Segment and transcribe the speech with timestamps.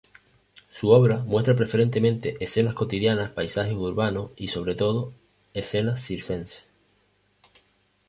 [0.71, 5.13] Su obra muestra preferentemente escenas cotidianas, paisajes urbanos y, sobre todo,
[5.53, 6.65] escenas circenses.